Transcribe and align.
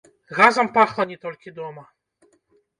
Газам 0.37 0.69
пахла 0.77 1.03
не 1.13 1.17
толькі 1.27 1.55
дома. 1.61 1.87